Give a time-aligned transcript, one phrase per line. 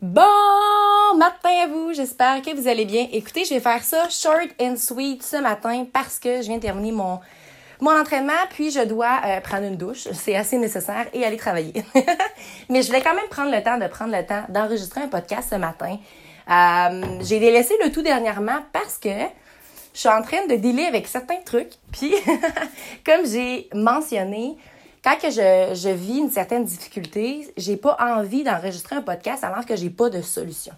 [0.00, 3.08] Bon matin à vous, j'espère que vous allez bien.
[3.10, 6.62] Écoutez, je vais faire ça short and sweet ce matin parce que je viens de
[6.62, 7.18] terminer mon,
[7.80, 11.72] entraînement, puis je dois euh, prendre une douche, c'est assez nécessaire, et aller travailler.
[12.68, 15.48] Mais je voulais quand même prendre le temps de prendre le temps d'enregistrer un podcast
[15.50, 15.98] ce matin.
[16.48, 19.08] Euh, j'ai délaissé le tout dernièrement parce que
[19.94, 22.14] je suis en train de dealer avec certains trucs, puis
[23.04, 24.58] comme j'ai mentionné,
[25.08, 29.74] quand que je, vis une certaine difficulté, j'ai pas envie d'enregistrer un podcast alors que
[29.74, 30.74] j'ai pas de solution.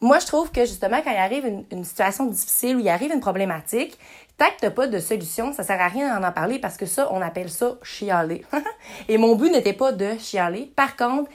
[0.00, 3.20] Moi, je trouve que justement, quand il arrive une, situation difficile ou il arrive une
[3.20, 3.96] problématique,
[4.36, 6.86] tant que t'as pas de solution, ça sert à rien d'en en parler parce que
[6.86, 8.44] ça, on appelle ça chialer.
[9.08, 10.72] Et mon but n'était pas de chialer.
[10.74, 11.30] Par contre,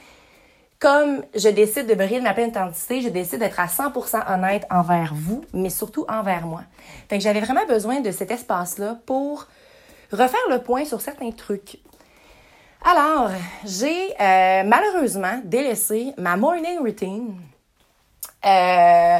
[0.78, 5.14] comme je décide de briller ma pleine identité, je décide d'être à 100% honnête envers
[5.14, 6.64] vous, mais surtout envers moi.
[7.08, 9.46] Fait que j'avais vraiment besoin de cet espace-là pour
[10.12, 11.78] refaire le point sur certains trucs.
[12.84, 13.30] Alors,
[13.64, 17.34] j'ai euh, malheureusement délaissé ma morning routine.
[18.44, 19.18] Euh,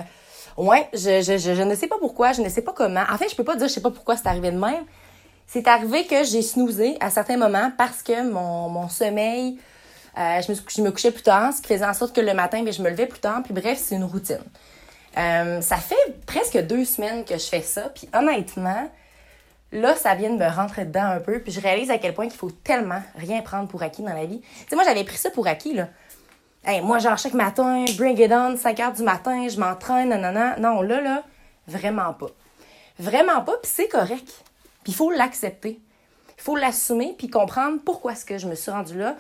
[0.57, 3.03] ouais, je, ne sais pas pourquoi, je ne sais pas comment.
[3.11, 4.85] En fait, je peux pas dire je sais pas pourquoi c'est arrivé de même.
[5.47, 9.59] C'est arrivé que j'ai snoozé à certains moments parce que mon, sommeil,
[10.19, 12.63] euh, je, me, je couchais plus tard, ce qui faisait en sorte que le matin,
[12.63, 13.43] bien, je me levais plus tard.
[13.45, 14.39] Puis bref, c'est une routine.
[15.19, 15.95] Euh, ça fait
[16.27, 17.89] presque deux semaines que je fais ça.
[17.89, 18.89] Puis honnêtement,
[19.73, 21.41] là, ça vient de me rentrer dedans un peu.
[21.41, 24.27] Puis je réalise à quel point qu'il faut tellement rien prendre pour acquis dans la
[24.27, 24.41] vie.
[24.41, 25.89] Tu sais, moi, j'avais pris ça pour acquis, là.
[26.65, 30.59] Hey, moi, genre, chaque matin, bring it on, 5 heures du matin, je m'entraîne, nanana.
[30.59, 31.23] Non, là, là,
[31.69, 32.31] vraiment pas.
[32.99, 34.43] Vraiment pas, puis c'est correct.
[34.83, 35.81] Puis il faut l'accepter.
[36.37, 39.17] Il faut l'assumer, puis comprendre pourquoi est-ce que je me suis rendue là.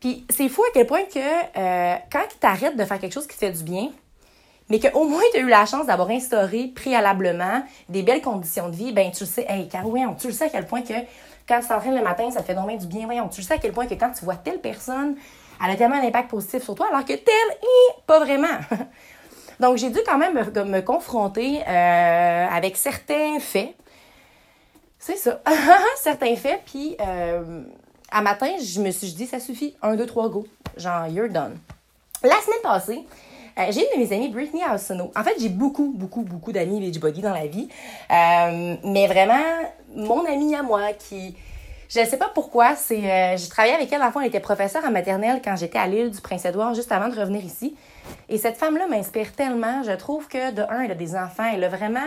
[0.00, 3.26] Puis c'est fou à quel point que euh, quand tu arrêtes de faire quelque chose
[3.26, 3.90] qui te fait du bien,
[4.70, 8.76] mais qu'au moins tu as eu la chance d'avoir instauré préalablement des belles conditions de
[8.76, 9.84] vie, ben tu le sais, hey, car
[10.18, 10.94] tu le sais à quel point que
[11.48, 13.54] quand tu t'entraînes le matin, ça te fait donc du bien, voyons, tu le sais
[13.54, 15.16] à quel point que quand tu vois telle personne,
[15.64, 18.46] elle a tellement d'impact positif sur toi, alors que telle, hi, pas vraiment.
[19.60, 23.74] Donc, j'ai dû quand même me, me confronter euh, avec certains faits.
[24.98, 25.40] C'est ça,
[25.96, 27.62] certains faits, puis euh,
[28.10, 30.46] à matin, je me suis dit, ça suffit, un, deux, trois, go.
[30.76, 31.58] Genre, you're done.
[32.22, 33.06] La semaine passée,
[33.58, 35.10] euh, j'ai une de mes amies, Brittany Arsenault.
[35.16, 37.68] En fait, j'ai beaucoup, beaucoup, beaucoup d'amis Beachbody dans la vie.
[38.10, 39.44] Euh, mais vraiment,
[39.94, 41.36] mon amie à moi qui...
[41.90, 44.84] Je ne sais pas pourquoi, c'est euh, j'ai travaillé avec elle, enfant, elle était professeure
[44.84, 47.76] en maternelle quand j'étais à l'île du Prince-Édouard, juste avant de revenir ici.
[48.28, 49.82] Et cette femme-là m'inspire tellement.
[49.82, 52.06] Je trouve que, de un, elle a des enfants, elle a vraiment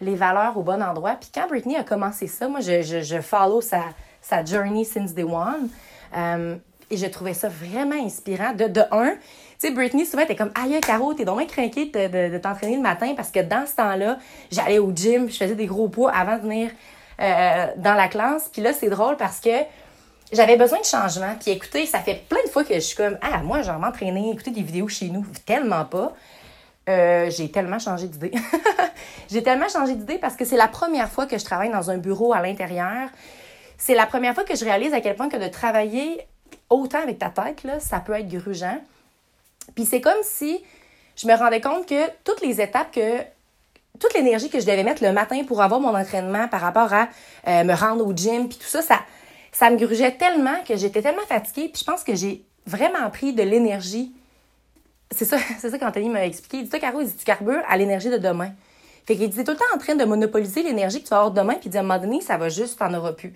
[0.00, 1.16] les valeurs au bon endroit.
[1.20, 3.82] Puis quand Brittany a commencé ça, moi, je, je, je follow sa,
[4.22, 5.68] sa journey since day one.
[6.16, 6.56] Euh,
[6.90, 8.54] et je trouvais ça vraiment inspirant.
[8.54, 9.12] De, de un,
[9.60, 12.82] sais, Britney, souvent, t'es comme, aïe, Caro, t'es donc craquée de, de, de t'entraîner le
[12.82, 14.18] matin parce que dans ce temps-là,
[14.50, 16.70] j'allais au gym, je faisais des gros poids avant de venir
[17.20, 18.48] euh, dans la classe.
[18.50, 19.50] Puis là, c'est drôle parce que
[20.32, 21.34] j'avais besoin de changement.
[21.38, 24.30] Puis écoutez, ça fait plein de fois que je suis comme, ah, moi, genre m'entraîner,
[24.30, 26.14] écouter des vidéos chez nous, tellement pas.
[26.88, 28.32] Euh, j'ai tellement changé d'idée.
[29.30, 31.98] j'ai tellement changé d'idée parce que c'est la première fois que je travaille dans un
[31.98, 33.10] bureau à l'intérieur.
[33.76, 36.26] C'est la première fois que je réalise à quel point que de travailler
[36.70, 38.78] autant avec ta tête, là, ça peut être grugeant.
[39.74, 40.62] Puis c'est comme si
[41.16, 43.18] je me rendais compte que toutes les étapes que
[43.98, 47.08] toute l'énergie que je devais mettre le matin pour avoir mon entraînement par rapport à
[47.48, 49.00] euh, me rendre au gym puis tout ça, ça
[49.52, 53.32] ça me grugeait tellement que j'étais tellement fatiguée puis je pense que j'ai vraiment pris
[53.32, 54.12] de l'énergie.
[55.10, 56.58] C'est ça, c'est ça qu'Anthony m'a expliqué.
[56.58, 58.52] Il dit, toi, Caro, il dit, tu carbures à l'énergie de demain.
[59.06, 61.32] Fait qu'il dit, tout le temps en train de monopoliser l'énergie que tu vas avoir
[61.32, 63.34] demain, puis à un moment donné, ça va juste, t'en auras plus.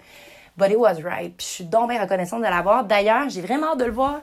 [0.57, 1.35] But it was right.
[1.37, 2.85] Puis je suis donc bien reconnaissante de l'avoir.
[2.85, 4.23] D'ailleurs, j'ai vraiment hâte de le voir.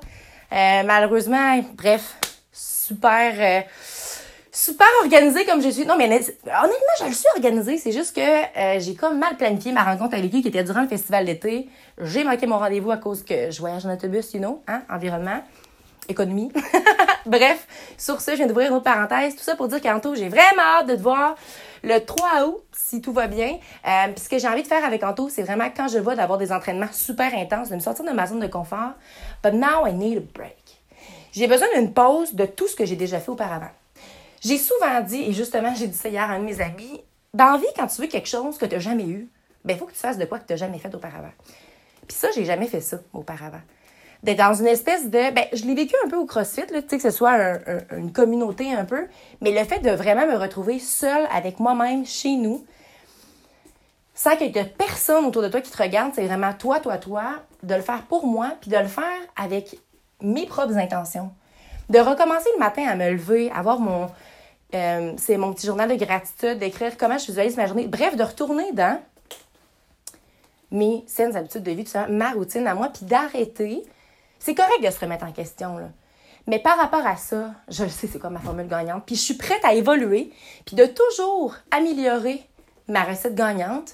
[0.51, 2.15] Euh, malheureusement, bref,
[2.51, 3.61] super, euh,
[4.51, 5.85] super organisé comme je suis.
[5.85, 7.77] Non, mais honnêtement, je le suis organisée.
[7.77, 10.81] C'est juste que euh, j'ai comme mal planifié ma rencontre avec lui qui était durant
[10.81, 11.69] le festival d'été.
[12.01, 15.41] J'ai manqué mon rendez-vous à cause que je voyage en autobus, you know, hein, environnement,
[16.09, 16.51] économie.
[17.25, 17.65] bref,
[17.97, 19.35] sur ce, je viens d'ouvrir une autre parenthèse.
[19.35, 21.35] Tout ça pour dire qu'Anto, j'ai vraiment hâte de te voir
[21.83, 23.57] le 3 août, si tout va bien.
[23.87, 26.15] Euh, puis ce que j'ai envie de faire avec Anto, c'est vraiment quand je vois
[26.15, 28.93] d'avoir des entraînements super intenses, de me sortir de ma zone de confort.
[29.43, 30.81] But now I need a break.
[31.31, 33.71] J'ai besoin d'une pause de tout ce que j'ai déjà fait auparavant.
[34.41, 37.01] J'ai souvent dit, et justement, j'ai dit ça hier à un de mes amis,
[37.33, 39.29] dans vie, quand tu veux quelque chose que tu n'as jamais eu,
[39.63, 41.31] ben, il faut que tu fasses de quoi que tu n'as jamais fait auparavant.
[42.07, 43.61] Puis ça, j'ai jamais fait ça auparavant.
[44.23, 45.33] D'être dans une espèce de.
[45.33, 48.11] Ben, je l'ai vécu un peu au CrossFit, là, que ce soit un, un, une
[48.11, 49.07] communauté un peu,
[49.41, 52.63] mais le fait de vraiment me retrouver seule avec moi-même chez nous,
[54.13, 56.99] sans qu'il y ait personne autour de toi qui te regarde, c'est vraiment toi, toi,
[56.99, 59.03] toi, de le faire pour moi, puis de le faire
[59.35, 59.79] avec
[60.21, 61.31] mes propres intentions.
[61.89, 64.07] De recommencer le matin à me lever, avoir mon.
[64.75, 67.87] Euh, c'est mon petit journal de gratitude, d'écrire comment je visualise ma journée.
[67.87, 69.01] Bref, de retourner dans
[70.71, 73.83] mes saines habitudes de vie, tout ça, ma routine à moi, puis d'arrêter.
[74.41, 75.89] C'est correct de se remettre en question, là.
[76.47, 79.21] Mais par rapport à ça, je le sais c'est quoi ma formule gagnante, puis je
[79.21, 80.33] suis prête à évoluer,
[80.65, 82.41] puis de toujours améliorer
[82.87, 83.93] ma recette gagnante.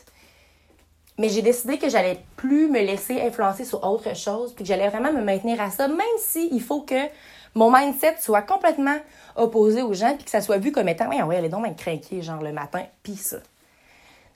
[1.17, 4.87] Mais j'ai décidé que j'allais plus me laisser influencer sur autre chose, puis que j'allais
[4.87, 7.09] vraiment me maintenir à ça, même si il faut que
[7.53, 8.97] mon mindset soit complètement
[9.35, 11.63] opposé aux gens, puis que ça soit vu comme étant, ouais, ouais, elle est donc
[11.63, 13.37] même craquée, genre le matin, puis ça.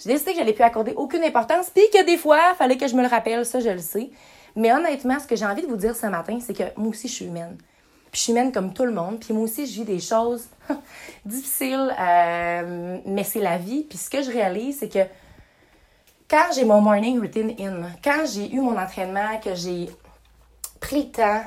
[0.04, 2.88] J'ai décidé que j'allais plus accorder aucune importance, puis que des fois, il fallait que
[2.90, 4.10] je me le rappelle, ça, je le sais.
[4.56, 7.08] Mais honnêtement, ce que j'ai envie de vous dire ce matin, c'est que moi aussi,
[7.08, 7.58] je suis humaine.
[8.12, 9.20] Puis je suis humaine comme tout le monde.
[9.20, 10.48] Puis moi aussi, je vis des choses
[11.26, 13.84] difficiles, euh, mais c'est la vie.
[13.84, 15.06] Puis ce que je réalise, c'est que
[16.30, 19.90] quand j'ai mon morning routine in, quand j'ai eu mon entraînement, que j'ai
[20.80, 21.42] pris le temps,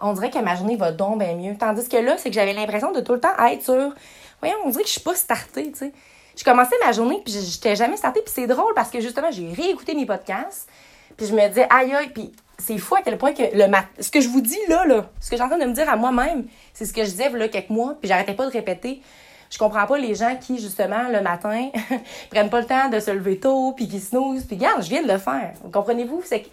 [0.00, 1.56] on dirait que ma journée va donc bien mieux.
[1.56, 3.94] Tandis que là, c'est que j'avais l'impression de tout le temps être sur.
[4.40, 5.92] Voyons, on dirait que je suis pas startée, tu sais.
[6.36, 8.20] Je commençais ma journée, puis j'étais jamais startée.
[8.22, 10.68] Puis c'est drôle parce que justement, j'ai réécouté mes podcasts.
[11.16, 13.86] Puis je me disais, aïe, aïe, puis c'est fou à quel point que le mat
[13.98, 16.46] ce que je vous dis là, là, ce que train de me dire à moi-même,
[16.72, 19.02] c'est ce que je disais là quelques mois, puis j'arrêtais pas de répéter.
[19.50, 21.68] Je comprends pas les gens qui, justement, le matin,
[22.30, 25.02] prennent pas le temps de se lever tôt, puis qui snoozent, puis regarde, je viens
[25.02, 25.52] de le faire.
[25.72, 26.22] Comprenez-vous?
[26.24, 26.48] C'est que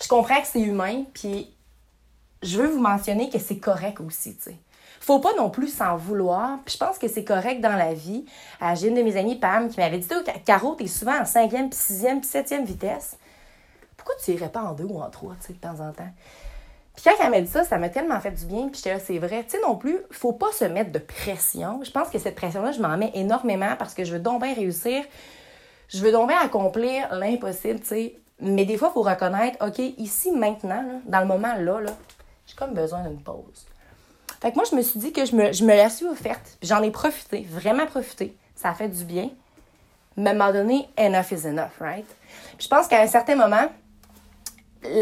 [0.00, 1.50] je comprends que c'est humain, puis
[2.42, 4.56] je veux vous mentionner que c'est correct aussi, tu sais.
[5.00, 6.60] Faut pas non plus s'en vouloir.
[6.64, 8.24] Puis je pense que c'est correct dans la vie.
[8.62, 10.08] Euh, j'ai une de mes amies, Pam, qui m'avait dit
[10.46, 13.18] Caro, t'es souvent en cinquième, puis sixième, puis septième vitesse
[14.04, 16.10] pourquoi tu irais pas en deux ou en trois, tu sais, de temps en temps?
[16.94, 18.68] Puis quand elle m'a dit ça, ça m'a tellement fait du bien.
[18.68, 19.44] Puis j'étais là, c'est vrai.
[19.44, 21.80] Tu sais, non plus, faut pas se mettre de pression.
[21.82, 24.54] Je pense que cette pression-là, je m'en mets énormément parce que je veux donc bien
[24.54, 25.02] réussir.
[25.88, 28.16] Je veux donc bien accomplir l'impossible, tu sais.
[28.40, 31.92] Mais des fois, il faut reconnaître, OK, ici, maintenant, dans le moment là, là
[32.46, 33.66] j'ai comme besoin d'une pause.
[34.40, 36.58] Fait que moi, je me suis dit que je me, je me la suis offerte.
[36.60, 38.36] Puis j'en ai profité, vraiment profité.
[38.54, 39.30] Ça a fait du bien.
[40.16, 42.06] Mais à un moment donné, enough is enough, right?
[42.56, 43.68] Puis je pense qu'à un certain moment,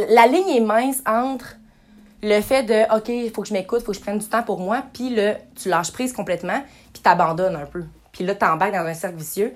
[0.08, 1.56] la ligne est mince entre
[2.23, 4.26] le fait de OK, il faut que je m'écoute, il faut que je prenne du
[4.26, 6.62] temps pour moi, puis le tu lâches prise complètement,
[6.93, 7.84] puis t'abandonnes un peu.
[8.12, 9.55] Puis là, t'embarques dans un cercle vicieux.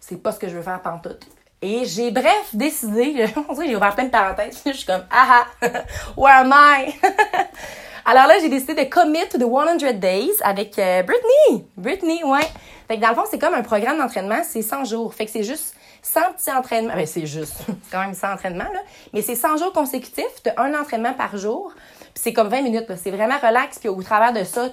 [0.00, 1.26] C'est pas ce que je veux faire pantoute.
[1.60, 3.26] Et j'ai bref décidé,
[3.66, 5.66] j'ai ouvert plein de parenthèses, je suis comme ah ah,
[6.16, 6.94] where am I?
[8.04, 11.66] Alors là, j'ai décidé de commit to the 100 days avec euh, Brittany.
[11.76, 12.46] Brittany, ouais.
[12.86, 15.12] Fait que dans le fond, c'est comme un programme d'entraînement, c'est 100 jours.
[15.12, 16.94] Fait que c'est juste 100 petits entraînements.
[16.94, 18.80] Ben, c'est juste, c'est quand même 100 entraînements, là.
[19.12, 21.72] Mais c'est 100 jours consécutifs, tu un entraînement par jour.
[22.00, 23.78] Puis c'est comme 20 minutes, C'est vraiment relax.
[23.78, 24.68] Puis au travers de ça,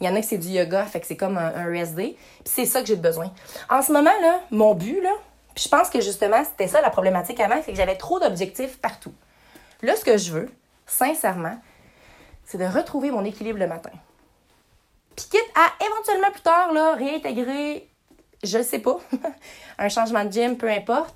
[0.00, 2.16] il y en a que c'est du yoga, fait que c'est comme un, un Puis
[2.44, 3.32] c'est ça que j'ai besoin.
[3.70, 5.12] En ce moment, là, mon but, là,
[5.56, 9.14] je pense que justement, c'était ça la problématique avant, c'est que j'avais trop d'objectifs partout.
[9.82, 10.50] Là, ce que je veux,
[10.86, 11.58] sincèrement,
[12.44, 13.90] c'est de retrouver mon équilibre le matin.
[15.16, 17.88] Puis quitte à éventuellement plus tard, là, réintégrer
[18.46, 18.98] je sais pas,
[19.78, 21.14] un changement de gym, peu importe.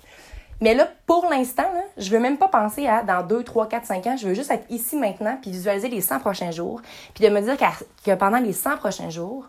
[0.60, 4.06] Mais là, pour l'instant, je veux même pas penser à dans 2, 3, 4, 5
[4.06, 4.16] ans.
[4.18, 6.82] Je veux juste être ici maintenant, puis visualiser les 100 prochains jours,
[7.14, 7.56] puis de me dire
[8.04, 9.46] que pendant les 100 prochains jours,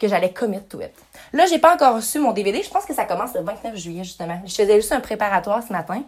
[0.00, 0.92] que j'allais commit to it.
[1.32, 2.62] Là, j'ai pas encore reçu mon DVD.
[2.62, 4.40] Je pense que ça commence le 29 juillet, justement.
[4.46, 6.02] Je faisais juste un préparatoire ce matin.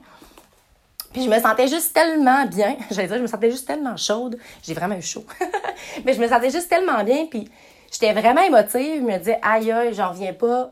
[1.13, 2.77] Puis je me sentais juste tellement bien.
[2.91, 4.39] J'allais dire, je me sentais juste tellement chaude.
[4.63, 5.27] J'ai vraiment eu chaud.
[6.07, 7.27] Mais je me sentais juste tellement bien.
[7.27, 7.51] Puis
[7.93, 9.03] j'étais vraiment émotive.
[9.03, 10.71] Je me disais, aïe, aïe, j'en reviens pas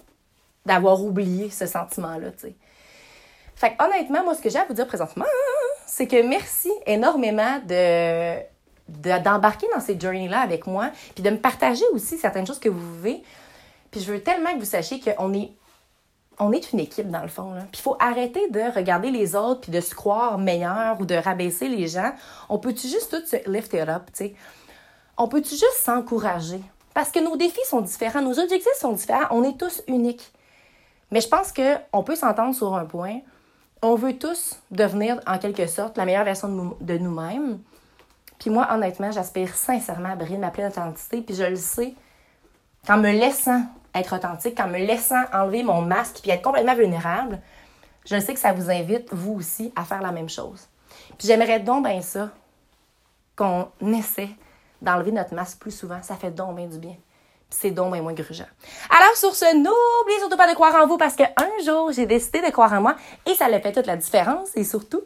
[0.66, 2.54] d'avoir oublié ce sentiment-là, tu sais.
[3.54, 5.26] Fait honnêtement, moi, ce que j'ai à vous dire présentement,
[5.86, 8.36] c'est que merci énormément de
[8.88, 12.94] d'embarquer dans ces journeys-là avec moi, puis de me partager aussi certaines choses que vous
[12.96, 13.22] vivez.
[13.92, 15.52] Puis je veux tellement que vous sachiez qu'on est
[16.40, 17.52] on est une équipe dans le fond.
[17.52, 17.60] Là.
[17.70, 21.14] Puis il faut arrêter de regarder les autres puis de se croire meilleur ou de
[21.14, 22.12] rabaisser les gens.
[22.48, 24.34] On peut-tu juste tout se lift it up, tu sais?
[25.18, 26.62] On peut-tu juste s'encourager?
[26.94, 30.32] Parce que nos défis sont différents, nos objectifs sont différents, on est tous uniques.
[31.10, 33.20] Mais je pense qu'on peut s'entendre sur un point.
[33.82, 37.58] On veut tous devenir, en quelque sorte, la meilleure version de nous-mêmes.
[38.38, 41.22] Puis moi, honnêtement, j'aspire sincèrement à briller ma pleine authenticité.
[41.22, 41.94] Puis je le sais,
[42.86, 43.62] qu'en me laissant
[43.94, 47.40] être authentique, qu'en me laissant enlever mon masque puis être complètement vulnérable,
[48.06, 50.68] je sais que ça vous invite, vous aussi, à faire la même chose.
[51.18, 52.30] Puis j'aimerais donc bien ça,
[53.36, 54.30] qu'on essaie
[54.80, 56.02] d'enlever notre masque plus souvent.
[56.02, 56.96] Ça fait donc bien du bien
[57.50, 58.46] c'est donc moins grugeant.
[58.90, 61.28] Alors sur ce, n'oubliez surtout pas de croire en vous parce qu'un
[61.64, 64.48] jour, j'ai décidé de croire en moi et ça a fait toute la différence.
[64.56, 65.02] Et surtout,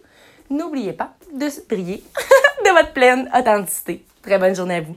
[0.51, 2.03] n'oubliez pas de briller
[2.65, 4.05] de votre pleine authenticité.
[4.23, 4.97] Très bonne journée à vous.